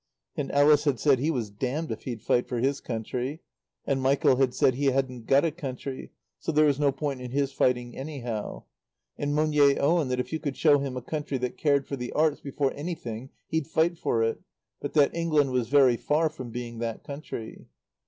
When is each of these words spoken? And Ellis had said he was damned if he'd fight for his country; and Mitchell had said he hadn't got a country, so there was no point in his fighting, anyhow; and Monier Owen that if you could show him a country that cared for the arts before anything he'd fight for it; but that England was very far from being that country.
And 0.35 0.49
Ellis 0.49 0.85
had 0.85 0.99
said 0.99 1.19
he 1.19 1.29
was 1.29 1.51
damned 1.51 1.91
if 1.91 2.05
he'd 2.05 2.23
fight 2.23 2.47
for 2.47 2.57
his 2.57 2.81
country; 2.81 3.43
and 3.85 4.01
Mitchell 4.01 4.37
had 4.37 4.55
said 4.55 4.73
he 4.73 4.85
hadn't 4.87 5.27
got 5.27 5.45
a 5.45 5.51
country, 5.51 6.11
so 6.39 6.51
there 6.51 6.65
was 6.65 6.79
no 6.79 6.91
point 6.91 7.21
in 7.21 7.29
his 7.29 7.51
fighting, 7.51 7.95
anyhow; 7.95 8.63
and 9.15 9.35
Monier 9.35 9.77
Owen 9.79 10.07
that 10.07 10.19
if 10.19 10.33
you 10.33 10.39
could 10.39 10.57
show 10.57 10.79
him 10.79 10.97
a 10.97 11.03
country 11.03 11.37
that 11.37 11.55
cared 11.55 11.85
for 11.85 11.97
the 11.97 12.11
arts 12.13 12.41
before 12.41 12.73
anything 12.73 13.29
he'd 13.47 13.67
fight 13.67 13.95
for 13.95 14.23
it; 14.23 14.41
but 14.79 14.93
that 14.93 15.15
England 15.15 15.51
was 15.51 15.67
very 15.69 15.97
far 15.97 16.29
from 16.31 16.49
being 16.49 16.79
that 16.79 17.03
country. 17.03 17.67